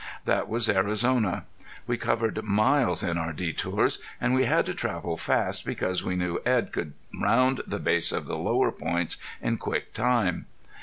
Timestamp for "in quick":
9.43-9.93